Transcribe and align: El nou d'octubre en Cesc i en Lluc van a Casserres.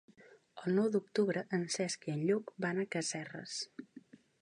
El 0.63 0.73
nou 0.79 0.87
d'octubre 0.95 1.45
en 1.59 1.67
Cesc 1.77 2.09
i 2.09 2.17
en 2.17 2.25
Lluc 2.31 2.53
van 2.67 2.83
a 2.87 2.91
Casserres. 2.97 3.63